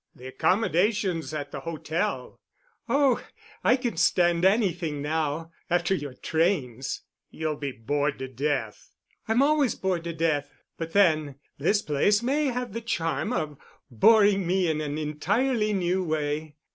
[0.15, 2.39] The accommodations at the hotel——"
[2.89, 3.23] "Oh,
[3.63, 8.89] I can stand anything now—after your trains——" "You'll be bored to death."
[9.27, 10.49] "I'm always bored to death.
[10.75, 13.57] But, then, this place may have the charm of
[13.91, 16.55] boring me in an entirely new way.